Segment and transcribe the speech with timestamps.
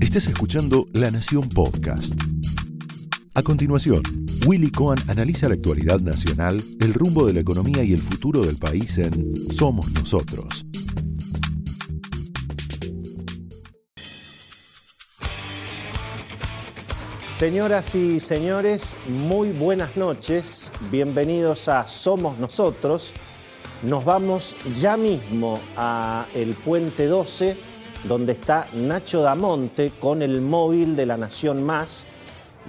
[0.00, 2.14] Estás escuchando La Nación Podcast.
[3.34, 4.02] A continuación,
[4.46, 8.56] Willy Cohen analiza la actualidad nacional, el rumbo de la economía y el futuro del
[8.56, 10.64] país en Somos Nosotros.
[17.30, 20.72] Señoras y señores, muy buenas noches.
[20.90, 23.12] Bienvenidos a Somos Nosotros.
[23.82, 27.58] Nos vamos ya mismo a el Puente 12,
[28.06, 32.06] donde está Nacho Damonte con el móvil de la Nación Más.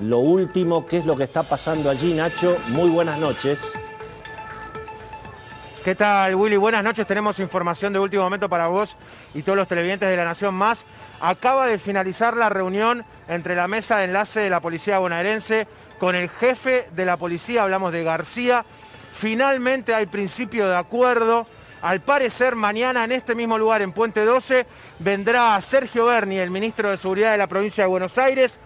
[0.01, 2.57] Lo último, ¿qué es lo que está pasando allí, Nacho?
[2.69, 3.79] Muy buenas noches.
[5.83, 6.57] ¿Qué tal, Willy?
[6.57, 7.07] Buenas noches.
[7.07, 8.97] Tenemos información de último momento para vos
[9.33, 10.83] y todos los televidentes de La Nación Más.
[11.21, 15.65] Acaba de finalizar la reunión entre la mesa de enlace de la Policía Bonaerense
[15.97, 18.65] con el jefe de la policía, hablamos de García.
[19.13, 21.47] Finalmente hay principio de acuerdo.
[21.81, 24.65] Al parecer, mañana en este mismo lugar, en Puente 12,
[24.99, 28.59] vendrá Sergio Berni, el ministro de Seguridad de la provincia de Buenos Aires.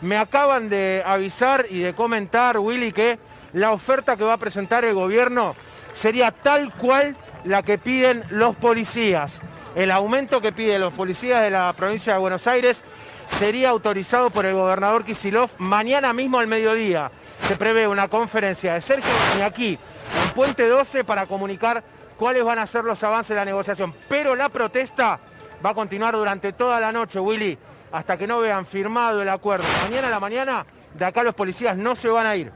[0.00, 3.18] Me acaban de avisar y de comentar, Willy, que
[3.52, 5.54] la oferta que va a presentar el gobierno
[5.92, 9.42] sería tal cual la que piden los policías.
[9.74, 12.82] El aumento que piden los policías de la provincia de Buenos Aires
[13.26, 17.10] sería autorizado por el gobernador Kisilov mañana mismo al mediodía.
[17.46, 19.12] Se prevé una conferencia de Sergio
[19.44, 19.78] aquí,
[20.24, 21.82] en Puente 12, para comunicar
[22.18, 23.92] cuáles van a ser los avances de la negociación.
[24.08, 25.18] Pero la protesta
[25.64, 27.58] va a continuar durante toda la noche, Willy,
[27.92, 29.64] hasta que no vean firmado el acuerdo.
[29.84, 32.52] Mañana a la mañana, de acá los policías no se van a ir.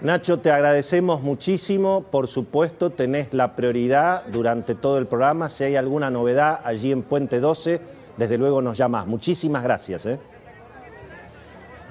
[0.00, 2.04] Nacho, te agradecemos muchísimo.
[2.08, 5.48] Por supuesto, tenés la prioridad durante todo el programa.
[5.48, 7.80] Si hay alguna novedad allí en Puente 12,
[8.16, 9.06] desde luego nos llamas.
[9.06, 10.06] Muchísimas gracias.
[10.06, 10.20] ¿eh?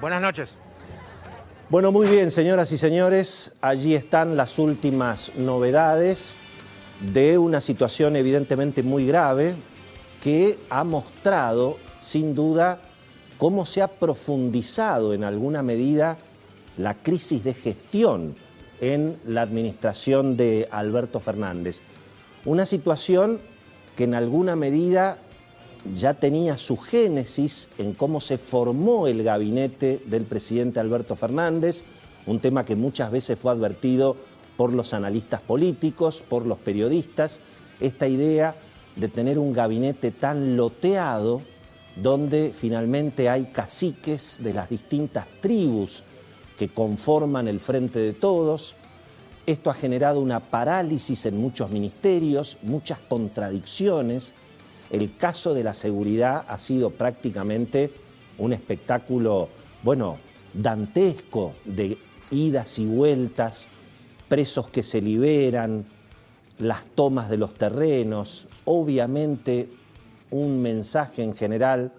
[0.00, 0.54] Buenas noches.
[1.68, 3.58] Bueno, muy bien, señoras y señores.
[3.60, 6.38] Allí están las últimas novedades
[7.00, 9.54] de una situación evidentemente muy grave
[10.22, 12.80] que ha mostrado, sin duda,
[13.38, 16.18] cómo se ha profundizado en alguna medida
[16.76, 18.34] la crisis de gestión
[18.80, 21.82] en la administración de Alberto Fernández.
[22.44, 23.40] Una situación
[23.96, 25.18] que en alguna medida
[25.94, 31.84] ya tenía su génesis en cómo se formó el gabinete del presidente Alberto Fernández,
[32.26, 34.16] un tema que muchas veces fue advertido
[34.58, 37.40] por los analistas políticos, por los periodistas,
[37.78, 38.56] esta idea
[38.96, 41.42] de tener un gabinete tan loteado
[41.94, 46.02] donde finalmente hay caciques de las distintas tribus
[46.58, 48.74] que conforman el frente de todos.
[49.46, 54.34] Esto ha generado una parálisis en muchos ministerios, muchas contradicciones.
[54.90, 57.92] El caso de la seguridad ha sido prácticamente
[58.38, 59.50] un espectáculo,
[59.84, 60.18] bueno,
[60.52, 61.96] dantesco de
[62.32, 63.68] idas y vueltas,
[64.28, 65.86] presos que se liberan,
[66.58, 69.70] las tomas de los terrenos, obviamente
[70.30, 71.92] un mensaje en general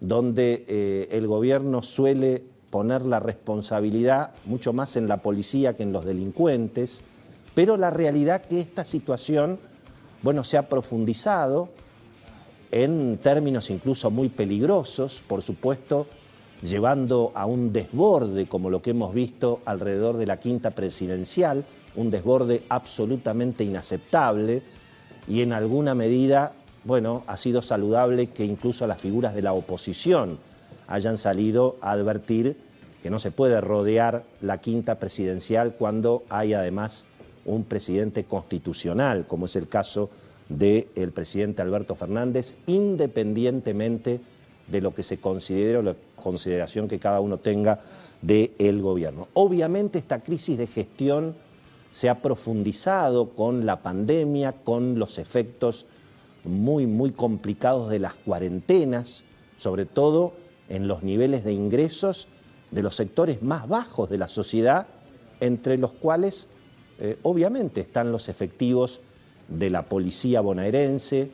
[0.00, 5.92] donde eh, el gobierno suele poner la responsabilidad mucho más en la policía que en
[5.92, 7.00] los delincuentes,
[7.54, 9.58] pero la realidad que esta situación,
[10.22, 11.70] bueno, se ha profundizado
[12.70, 16.06] en términos incluso muy peligrosos, por supuesto,
[16.62, 22.10] llevando a un desborde como lo que hemos visto alrededor de la quinta presidencial, un
[22.10, 24.62] desborde absolutamente inaceptable
[25.28, 26.52] y en alguna medida,
[26.84, 30.38] bueno, ha sido saludable que incluso las figuras de la oposición
[30.86, 32.56] hayan salido a advertir
[33.02, 37.06] que no se puede rodear la quinta presidencial cuando hay además
[37.44, 40.10] un presidente constitucional, como es el caso
[40.48, 44.35] del presidente Alberto Fernández, independientemente de
[44.68, 47.80] lo que se considere o la consideración que cada uno tenga
[48.22, 49.28] del gobierno.
[49.34, 51.36] Obviamente esta crisis de gestión
[51.90, 55.86] se ha profundizado con la pandemia, con los efectos
[56.44, 59.24] muy, muy complicados de las cuarentenas,
[59.56, 60.34] sobre todo
[60.68, 62.28] en los niveles de ingresos
[62.70, 64.86] de los sectores más bajos de la sociedad,
[65.40, 66.48] entre los cuales
[66.98, 69.00] eh, obviamente están los efectivos
[69.48, 71.30] de la policía bonaerense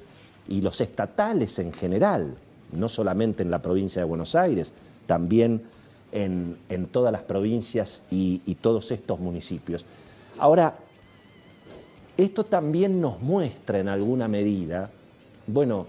[0.48, 2.36] y los estatales en general,
[2.72, 4.72] no solamente en la provincia de Buenos Aires,
[5.06, 5.62] también
[6.12, 6.56] en,
[6.90, 9.86] todas las provincias y, y todos estos municipios.
[10.38, 10.76] Ahora,
[12.16, 14.90] esto también nos muestra en alguna medida,
[15.46, 15.86] bueno,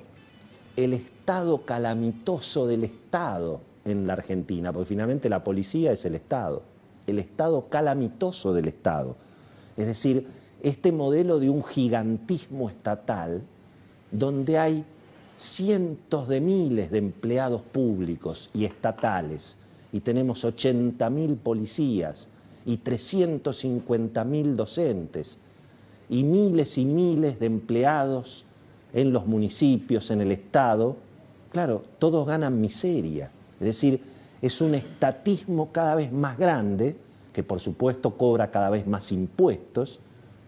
[0.75, 6.63] el estado calamitoso del Estado en la Argentina, porque finalmente la policía es el Estado,
[7.07, 9.15] el estado calamitoso del Estado.
[9.75, 10.27] Es decir,
[10.62, 13.41] este modelo de un gigantismo estatal
[14.12, 14.85] donde hay
[15.38, 19.57] cientos de miles de empleados públicos y estatales
[19.91, 22.30] y tenemos 80.000 policías
[22.65, 25.39] y 350.000 docentes
[26.09, 28.45] y miles y miles de empleados
[28.94, 30.95] en los municipios, en el Estado,
[31.51, 33.31] claro, todos ganan miseria.
[33.59, 34.01] Es decir,
[34.41, 36.95] es un estatismo cada vez más grande,
[37.31, 40.00] que por supuesto cobra cada vez más impuestos,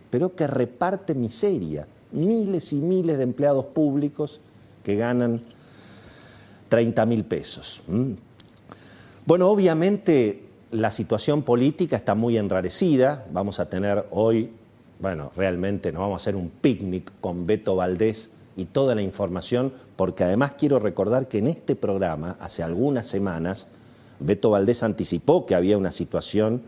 [0.09, 1.87] pero que reparte miseria.
[2.11, 4.41] Miles y miles de empleados públicos
[4.85, 5.41] que ganan
[6.69, 7.81] 30 mil pesos.
[9.25, 13.25] Bueno, obviamente la situación política está muy enrarecida.
[13.33, 14.51] Vamos a tener hoy,
[14.99, 19.73] bueno, realmente nos vamos a hacer un picnic con Beto Valdés y toda la información,
[19.95, 23.69] porque además quiero recordar que en este programa, hace algunas semanas,
[24.19, 26.61] Beto Valdés anticipó que había una situación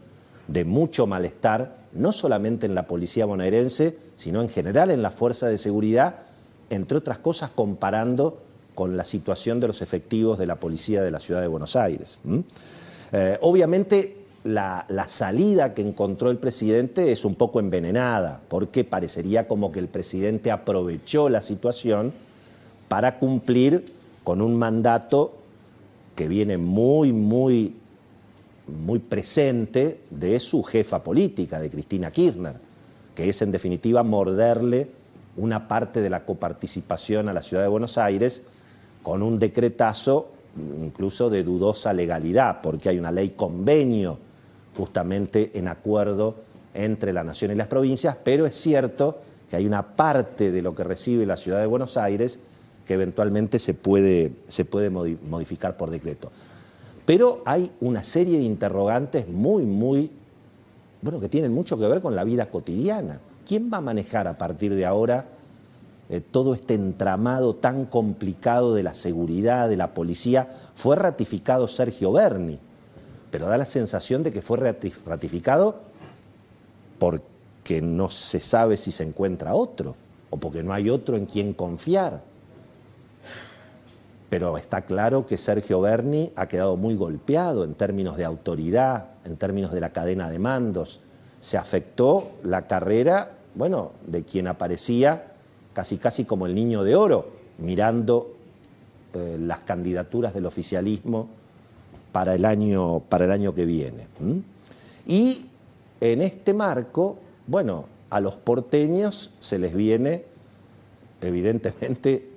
[0.48, 5.48] de mucho malestar, no solamente en la policía bonaerense, sino en general en la fuerza
[5.48, 6.16] de seguridad,
[6.70, 8.42] entre otras cosas comparando
[8.76, 12.20] con la situación de los efectivos de la policía de la ciudad de Buenos Aires.
[13.12, 19.72] Eh, obviamente la, salida que encontró el presidente es un poco envenenada, porque parecería como
[19.72, 22.14] que el presidente aprovechó la situación
[22.88, 23.92] para cumplir
[24.24, 25.34] con un mandato
[26.16, 27.76] que viene muy, muy,
[28.68, 32.56] muy presente de su jefa política, de Cristina Kirchner,
[33.16, 34.90] que es en definitiva morderle
[35.38, 38.44] una parte de la coparticipación a la ciudad de Buenos Aires
[39.04, 40.32] con un decretazo
[40.82, 44.18] incluso de dudosa legalidad, porque hay una ley convenio
[44.76, 46.36] justamente en acuerdo
[46.74, 49.20] entre la nación y las provincias, pero es cierto
[49.50, 52.40] que hay una parte de lo que recibe la ciudad de Buenos Aires
[52.86, 56.32] que eventualmente se puede, se puede modificar por decreto.
[57.06, 60.10] Pero hay una serie de interrogantes muy, muy,
[61.02, 63.20] bueno, que tienen mucho que ver con la vida cotidiana.
[63.48, 65.26] ¿Quién va a manejar a partir de ahora
[66.10, 72.12] eh, todo este entramado tan complicado de la seguridad, de la policía, fue ratificado Sergio
[72.12, 72.60] Berni,
[73.32, 75.82] pero da la sensación de que fue ratificado
[77.00, 79.96] porque no se sabe si se encuentra otro
[80.30, 82.22] o porque no hay otro en quien confiar.
[84.30, 89.38] Pero está claro que Sergio Berni ha quedado muy golpeado en términos de autoridad, en
[89.38, 91.00] términos de la cadena de mandos.
[91.40, 95.34] Se afectó la carrera, bueno, de quien aparecía
[95.74, 98.36] casi casi como el niño de oro, mirando
[99.14, 101.28] eh, las candidaturas del oficialismo
[102.12, 104.08] para el año, para el año que viene.
[105.08, 105.46] Y
[106.02, 107.18] en este marco,
[107.48, 110.24] bueno, a los porteños se les viene,
[111.22, 112.30] evidentemente,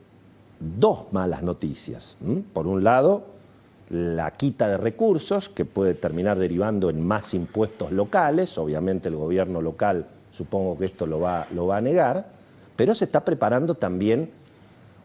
[0.79, 2.17] dos malas noticias.
[2.53, 3.25] Por un lado,
[3.89, 9.63] la quita de recursos, que puede terminar derivando en más impuestos locales, obviamente el gobierno
[9.63, 12.27] local supongo que esto lo va, lo va a negar,
[12.77, 14.31] pero se está preparando también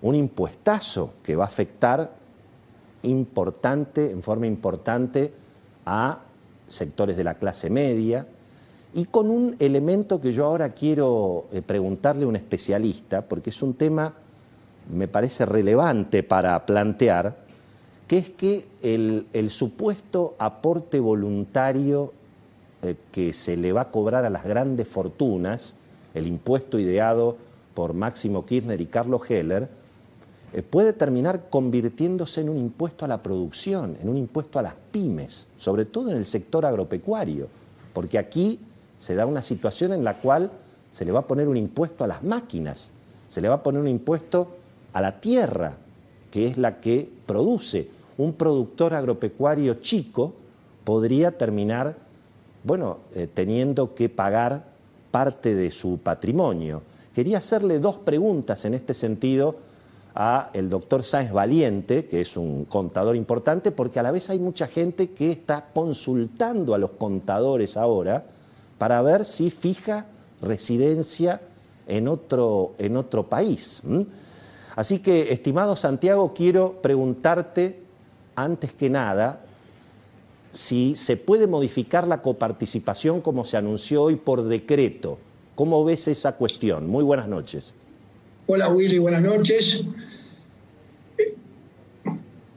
[0.01, 2.11] un impuestazo que va a afectar
[3.03, 5.33] importante, en forma importante
[5.85, 6.19] a
[6.67, 8.25] sectores de la clase media
[8.93, 13.61] y con un elemento que yo ahora quiero eh, preguntarle a un especialista, porque es
[13.61, 14.13] un tema,
[14.93, 17.35] me parece relevante para plantear,
[18.07, 22.13] que es que el, supuesto aporte voluntario
[22.85, 25.75] eh, que se le va a cobrar a las grandes fortunas,
[26.13, 27.37] el impuesto ideado
[27.73, 29.67] por Máximo Kirchner y Carlos Heller,
[30.53, 34.75] eh, puede terminar convirtiéndose en un impuesto a la producción, en un impuesto a las
[34.91, 37.47] pymes, sobre todo en el sector agropecuario,
[37.93, 38.59] porque aquí
[38.99, 40.51] se da una situación en la cual
[40.91, 42.91] se le va a poner un impuesto a las máquinas,
[43.27, 44.55] se le va a poner un impuesto
[44.93, 45.75] a la tierra,
[46.31, 47.89] que es la que produce.
[48.17, 50.33] Un productor agropecuario chico
[50.85, 51.97] podría terminar,
[52.65, 54.65] bueno, eh, teniendo que pagar
[55.11, 56.81] parte de su patrimonio.
[57.13, 59.55] Quería hacerle dos preguntas en este sentido
[60.15, 64.39] a el doctor Sáenz Valiente, que es un contador importante, porque a la vez hay
[64.39, 68.25] mucha gente que está consultando a los contadores ahora
[68.77, 70.07] para ver si fija
[70.41, 71.41] residencia
[71.87, 73.83] en otro, en otro país.
[74.75, 77.83] Así que, estimado Santiago, quiero preguntarte,
[78.35, 79.44] antes que nada,
[80.55, 85.19] si se puede modificar la coparticipación como se anunció hoy por decreto
[85.55, 86.87] ¿Cómo ves esa cuestión?
[86.87, 87.73] Muy buenas noches.
[88.47, 89.81] Hola Willy, buenas noches.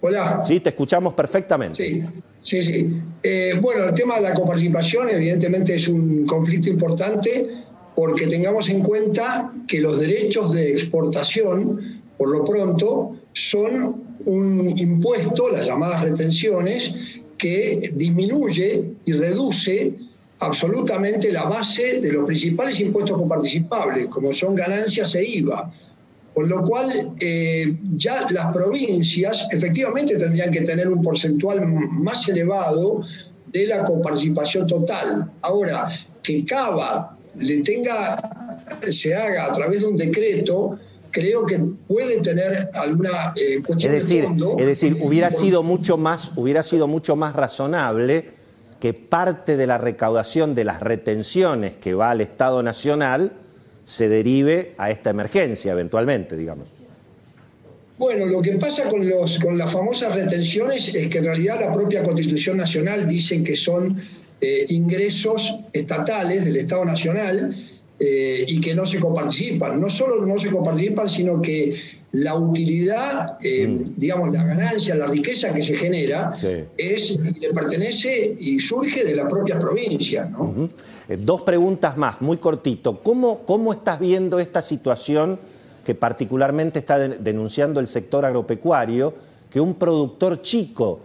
[0.00, 0.42] Hola.
[0.44, 1.84] Sí, te escuchamos perfectamente.
[1.84, 2.02] Sí,
[2.42, 3.02] sí, sí.
[3.22, 7.64] Eh, bueno, el tema de la coparticipación evidentemente es un conflicto importante
[7.94, 15.48] porque tengamos en cuenta que los derechos de exportación, por lo pronto, son un impuesto,
[15.50, 19.94] las llamadas retenciones, que disminuye y reduce
[20.40, 25.72] absolutamente la base de los principales impuestos coparticipables, como son ganancias e IVA.
[26.34, 33.02] Con lo cual, eh, ya las provincias efectivamente tendrían que tener un porcentual más elevado
[33.46, 35.30] de la coparticipación total.
[35.42, 35.88] Ahora,
[36.22, 40.78] que Cava le tenga, se haga a través de un decreto,
[41.10, 44.56] creo que puede tener alguna eh, cuestión es decir, de fondo.
[44.58, 48.30] Es decir, hubiera sido mucho más, hubiera sido mucho más razonable
[48.80, 53.32] que parte de la recaudación de las retenciones que va al Estado Nacional
[53.84, 56.68] se derive a esta emergencia eventualmente, digamos.
[57.98, 61.72] Bueno, lo que pasa con, los, con las famosas retenciones es que en realidad la
[61.72, 64.00] propia Constitución Nacional dice que son
[64.40, 67.56] eh, ingresos estatales del Estado Nacional
[68.00, 69.80] eh, y que no se coparticipan.
[69.80, 71.74] No solo no se coparticipan, sino que
[72.12, 73.94] la utilidad, eh, mm.
[73.96, 76.32] digamos, la ganancia, la riqueza que se genera,
[76.76, 80.30] es le pertenece y surge de las propias provincias.
[80.30, 80.70] ¿no?
[81.08, 83.02] Dos preguntas más, muy cortito.
[83.02, 85.40] ¿Cómo, ¿Cómo estás viendo esta situación
[85.84, 89.12] que particularmente está denunciando el sector agropecuario,
[89.50, 91.00] que un productor chico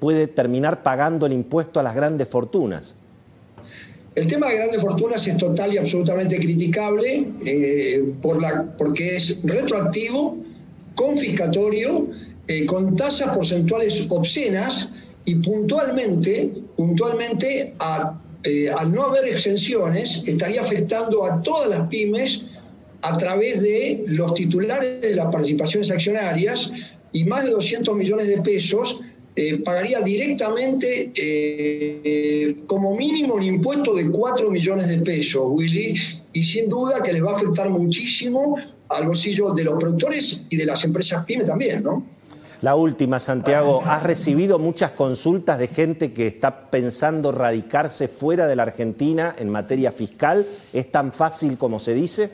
[0.00, 2.94] puede terminar pagando el impuesto a las grandes fortunas?
[4.18, 9.36] El tema de grandes fortunas es total y absolutamente criticable eh, por la, porque es
[9.44, 10.36] retroactivo,
[10.96, 12.08] confiscatorio,
[12.48, 14.88] eh, con tasas porcentuales obscenas
[15.24, 17.74] y puntualmente, puntualmente
[18.42, 22.42] eh, al no haber exenciones, estaría afectando a todas las pymes
[23.02, 26.72] a través de los titulares de las participaciones accionarias
[27.12, 28.98] y más de 200 millones de pesos
[29.40, 35.94] eh, pagaría directamente eh, como mínimo un impuesto de 4 millones de pesos, Willy,
[36.32, 38.56] y sin duda que les va a afectar muchísimo
[38.88, 42.04] al bolsillo de los productores y de las empresas pyme también, ¿no?
[42.62, 48.56] La última, Santiago, ¿has recibido muchas consultas de gente que está pensando radicarse fuera de
[48.56, 50.44] la Argentina en materia fiscal?
[50.72, 52.28] ¿Es tan fácil como se dice?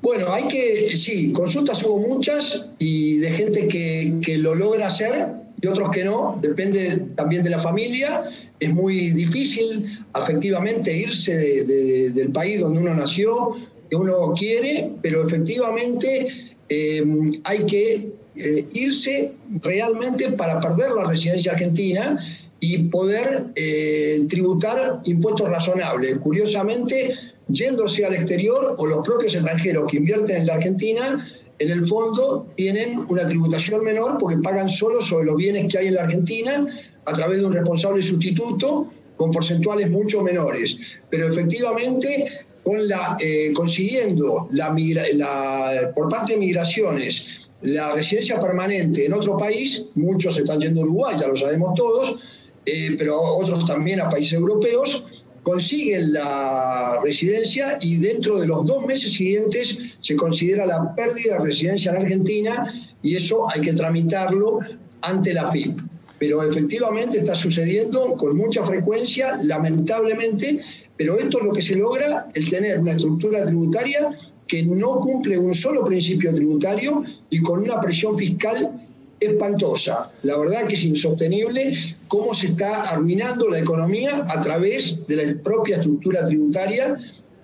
[0.00, 5.26] Bueno, hay que, sí, consultas hubo muchas y de gente que, que, lo logra hacer
[5.60, 8.24] y otros que no, depende también de la familia.
[8.60, 13.56] Es muy difícil, efectivamente, irse del país donde uno nació,
[13.90, 16.28] que uno quiere, pero efectivamente
[16.68, 17.04] eh,
[17.44, 22.18] hay que eh, irse realmente para perder la residencia argentina
[22.60, 26.18] y poder eh, tributar impuestos razonables.
[26.18, 27.14] Curiosamente,
[27.48, 31.26] yéndose al exterior o los propios extranjeros que invierten en la Argentina,
[31.58, 35.88] en el fondo tienen una tributación menor porque pagan solo sobre los bienes que hay
[35.88, 36.66] en la Argentina
[37.04, 38.86] a través de un responsable sustituto
[39.16, 40.76] con porcentuales mucho menores.
[41.10, 44.74] Pero efectivamente, con la, eh, consiguiendo la,
[45.14, 50.84] la, por parte de migraciones la residencia permanente en otro país, muchos están yendo a
[50.84, 52.22] Uruguay, ya lo sabemos todos,
[52.64, 55.04] eh, pero otros también a países europeos,
[55.48, 61.44] consiguen la residencia y dentro de los dos meses siguientes se considera la pérdida de
[61.46, 62.70] residencia en Argentina
[63.02, 64.58] y eso hay que tramitarlo
[65.00, 65.80] ante la FIP.
[66.18, 70.60] Pero efectivamente está sucediendo con mucha frecuencia, lamentablemente,
[70.98, 74.14] pero esto es lo que se logra, el tener una estructura tributaria
[74.46, 78.86] que no cumple un solo principio tributario y con una presión fiscal
[79.20, 80.10] espantosa.
[80.22, 81.74] La verdad que es insostenible
[82.06, 86.96] cómo se está arruinando la economía a través de la propia estructura tributaria.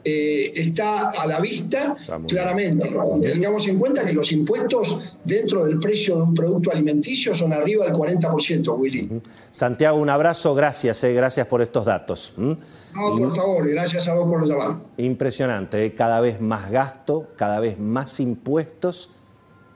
[0.07, 1.97] Eh, está a la vista
[2.28, 2.95] claramente.
[3.23, 7.87] Tengamos en cuenta que los impuestos dentro del precio de un producto alimenticio son arriba
[7.87, 9.23] del 40%, Willy.
[9.50, 12.35] Santiago, un abrazo, gracias, eh, gracias por estos datos.
[12.37, 12.59] No,
[12.93, 14.76] por favor, gracias a vos por llamar.
[14.99, 19.09] Impresionante, eh, cada vez más gasto, cada vez más impuestos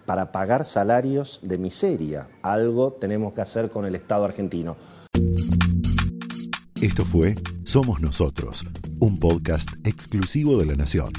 [0.08, 2.28] para pagar salarios de miseria.
[2.40, 4.78] Algo tenemos que hacer con el Estado argentino.
[6.80, 7.34] Esto fue
[7.64, 8.64] Somos Nosotros,
[9.00, 11.12] un podcast exclusivo de La Nación.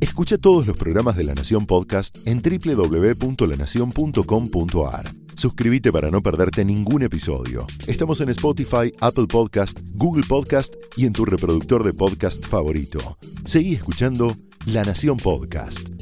[0.00, 5.14] Escucha todos los programas de La Nación Podcast en www.lanacion.com.ar.
[5.34, 7.66] Suscríbete para no perderte ningún episodio.
[7.86, 13.18] Estamos en Spotify, Apple Podcast, Google Podcast y en tu reproductor de podcast favorito.
[13.44, 14.34] Seguí escuchando
[14.64, 15.97] La Nación Podcast.